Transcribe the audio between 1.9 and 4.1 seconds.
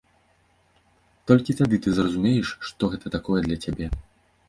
зразумееш, што гэта такое для цябе.